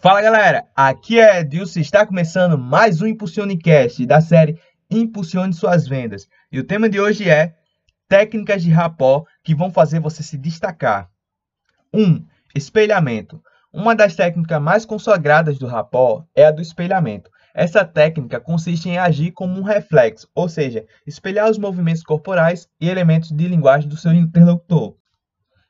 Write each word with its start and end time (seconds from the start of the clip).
Fala 0.00 0.22
galera, 0.22 0.64
aqui 0.76 1.18
é 1.18 1.40
Edilson 1.40 1.80
e 1.80 1.82
está 1.82 2.06
começando 2.06 2.56
mais 2.56 3.02
um 3.02 3.06
Impulsionecast 3.08 4.06
da 4.06 4.20
série 4.20 4.56
Impulsione 4.88 5.52
Suas 5.52 5.88
Vendas. 5.88 6.28
E 6.52 6.60
o 6.60 6.64
tema 6.64 6.88
de 6.88 7.00
hoje 7.00 7.28
é 7.28 7.56
técnicas 8.08 8.62
de 8.62 8.70
rapó 8.70 9.24
que 9.42 9.56
vão 9.56 9.72
fazer 9.72 9.98
você 9.98 10.22
se 10.22 10.38
destacar. 10.38 11.10
1. 11.92 12.00
Um, 12.00 12.24
espelhamento. 12.54 13.42
Uma 13.72 13.92
das 13.92 14.14
técnicas 14.14 14.62
mais 14.62 14.84
consagradas 14.84 15.58
do 15.58 15.66
rapó 15.66 16.24
é 16.32 16.46
a 16.46 16.52
do 16.52 16.62
espelhamento. 16.62 17.28
Essa 17.52 17.84
técnica 17.84 18.38
consiste 18.38 18.88
em 18.88 18.98
agir 18.98 19.32
como 19.32 19.58
um 19.58 19.64
reflexo, 19.64 20.28
ou 20.32 20.48
seja, 20.48 20.86
espelhar 21.04 21.50
os 21.50 21.58
movimentos 21.58 22.04
corporais 22.04 22.68
e 22.80 22.88
elementos 22.88 23.32
de 23.32 23.48
linguagem 23.48 23.88
do 23.88 23.96
seu 23.96 24.12
interlocutor. 24.12 24.94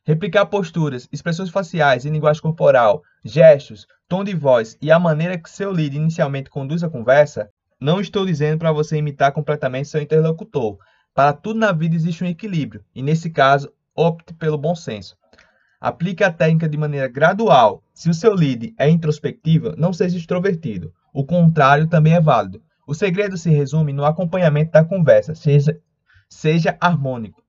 Replicar 0.09 0.47
posturas, 0.47 1.07
expressões 1.13 1.51
faciais 1.51 2.07
e 2.07 2.09
linguagem 2.11 2.41
corporal, 2.41 3.03
gestos, 3.31 3.87
tom 4.09 4.25
de 4.25 4.35
voz 4.35 4.77
e 4.81 4.91
a 4.91 4.99
maneira 4.99 5.39
que 5.39 5.51
seu 5.51 5.73
líder 5.73 5.97
inicialmente 5.97 6.51
conduz 6.51 6.83
a 6.83 6.89
conversa, 6.89 7.51
não 7.81 8.01
estou 8.01 8.27
dizendo 8.27 8.59
para 8.59 8.73
você 8.73 8.97
imitar 8.97 9.33
completamente 9.33 9.89
seu 9.89 10.01
interlocutor. 10.03 10.79
Para 11.15 11.33
tudo 11.33 11.61
na 11.61 11.73
vida 11.73 11.95
existe 11.95 12.25
um 12.25 12.29
equilíbrio, 12.29 12.85
e 12.95 13.03
nesse 13.03 13.31
caso, 13.31 13.73
opte 13.95 14.35
pelo 14.35 14.59
bom 14.59 14.75
senso. 14.75 15.17
Aplique 15.81 16.25
a 16.25 16.33
técnica 16.33 16.69
de 16.69 16.77
maneira 16.77 17.07
gradual. 17.07 17.83
Se 17.95 18.11
o 18.11 18.15
seu 18.15 18.35
lead 18.35 18.75
é 18.77 18.89
introspectivo, 18.89 19.75
não 19.77 19.93
seja 19.93 20.17
extrovertido. 20.17 20.93
O 21.13 21.25
contrário 21.25 21.87
também 21.87 22.15
é 22.15 22.21
válido. 22.21 22.61
O 22.87 22.95
segredo 22.95 23.37
se 23.37 23.51
resume 23.51 23.93
no 23.93 24.05
acompanhamento 24.05 24.73
da 24.73 24.85
conversa, 24.85 25.35
seja, 25.35 25.79
seja 26.29 26.77
harmônico. 26.81 27.43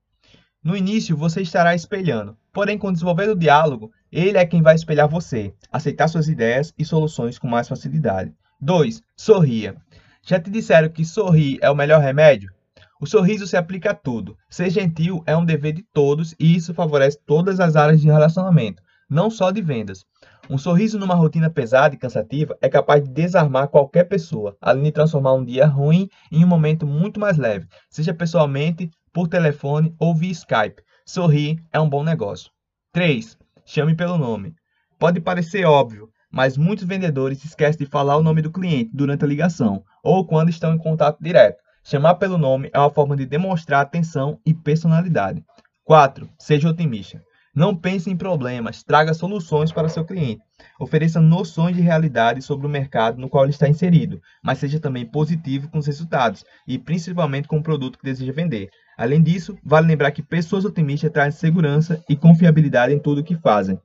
No 0.61 0.75
início, 0.75 1.15
você 1.15 1.41
estará 1.41 1.73
espelhando, 1.73 2.37
porém, 2.51 2.77
com 2.77 2.89
o 2.89 2.91
desenvolver 2.91 3.27
do 3.27 3.35
diálogo, 3.35 3.93
ele 4.11 4.37
é 4.37 4.45
quem 4.45 4.61
vai 4.61 4.75
espelhar 4.75 5.07
você, 5.07 5.53
aceitar 5.71 6.09
suas 6.09 6.27
ideias 6.27 6.73
e 6.77 6.83
soluções 6.83 7.39
com 7.39 7.47
mais 7.47 7.69
facilidade. 7.69 8.33
2. 8.59 9.01
Sorria. 9.15 9.77
Já 10.21 10.37
te 10.37 10.49
disseram 10.49 10.89
que 10.89 11.05
sorrir 11.05 11.59
é 11.61 11.71
o 11.71 11.75
melhor 11.75 12.01
remédio? 12.01 12.51
O 12.99 13.05
sorriso 13.05 13.47
se 13.47 13.55
aplica 13.55 13.91
a 13.91 13.95
tudo. 13.95 14.37
Ser 14.49 14.69
gentil 14.69 15.23
é 15.25 15.35
um 15.37 15.45
dever 15.45 15.71
de 15.71 15.83
todos 15.93 16.35
e 16.37 16.53
isso 16.57 16.73
favorece 16.73 17.17
todas 17.25 17.61
as 17.61 17.77
áreas 17.77 18.01
de 18.01 18.07
relacionamento, 18.07 18.83
não 19.09 19.29
só 19.29 19.51
de 19.51 19.61
vendas. 19.61 20.03
Um 20.49 20.57
sorriso 20.57 20.99
numa 20.99 21.15
rotina 21.15 21.49
pesada 21.49 21.95
e 21.95 21.97
cansativa 21.97 22.57
é 22.59 22.67
capaz 22.67 23.01
de 23.01 23.09
desarmar 23.09 23.69
qualquer 23.69 24.05
pessoa, 24.05 24.57
além 24.59 24.83
de 24.83 24.91
transformar 24.91 25.35
um 25.35 25.45
dia 25.45 25.65
ruim 25.65 26.09
em 26.29 26.43
um 26.43 26.47
momento 26.47 26.85
muito 26.85 27.19
mais 27.19 27.37
leve, 27.37 27.67
seja 27.89 28.13
pessoalmente, 28.13 28.89
por 29.19 29.27
telefone 29.27 29.93
ou 29.99 30.15
via 30.15 30.31
Skype. 30.31 30.81
Sorrir 31.05 31.61
é 31.73 31.79
um 31.81 31.89
bom 31.89 32.05
negócio. 32.05 32.49
3. 32.93 33.37
Chame 33.65 33.93
pelo 33.93 34.17
nome. 34.17 34.55
Pode 34.97 35.19
parecer 35.19 35.65
óbvio, 35.65 36.09
mas 36.31 36.55
muitos 36.55 36.85
vendedores 36.85 37.43
esquecem 37.43 37.83
de 37.83 37.91
falar 37.91 38.15
o 38.15 38.23
nome 38.23 38.41
do 38.41 38.49
cliente 38.49 38.91
durante 38.93 39.25
a 39.25 39.27
ligação 39.27 39.83
ou 40.01 40.25
quando 40.25 40.47
estão 40.47 40.73
em 40.73 40.77
contato 40.77 41.21
direto. 41.21 41.61
Chamar 41.83 42.15
pelo 42.15 42.37
nome 42.37 42.69
é 42.73 42.79
uma 42.79 42.89
forma 42.89 43.13
de 43.17 43.25
demonstrar 43.25 43.81
atenção 43.81 44.39
e 44.45 44.53
personalidade. 44.53 45.43
4. 45.83 46.29
Seja 46.39 46.69
otimista. 46.69 47.21
Não 47.53 47.75
pense 47.75 48.09
em 48.09 48.15
problemas, 48.15 48.83
traga 48.83 49.13
soluções 49.13 49.69
para 49.69 49.89
seu 49.89 50.05
cliente. 50.05 50.41
Ofereça 50.79 51.19
noções 51.19 51.75
de 51.75 51.81
realidade 51.81 52.41
sobre 52.41 52.65
o 52.65 52.69
mercado 52.69 53.19
no 53.19 53.27
qual 53.27 53.43
ele 53.43 53.51
está 53.51 53.67
inserido, 53.67 54.21
mas 54.41 54.59
seja 54.59 54.79
também 54.79 55.05
positivo 55.05 55.67
com 55.67 55.79
os 55.79 55.87
resultados 55.87 56.45
e 56.65 56.77
principalmente 56.77 57.49
com 57.49 57.57
o 57.57 57.63
produto 57.63 57.97
que 57.97 58.05
deseja 58.05 58.31
vender. 58.31 58.69
Além 58.99 59.23
disso, 59.23 59.57
vale 59.63 59.87
lembrar 59.87 60.11
que 60.11 60.21
pessoas 60.21 60.65
otimistas 60.65 61.09
trazem 61.09 61.39
segurança 61.39 62.03
e 62.09 62.17
confiabilidade 62.17 62.93
em 62.93 62.99
tudo 62.99 63.21
o 63.21 63.23
que 63.23 63.33
fazem. 63.33 63.79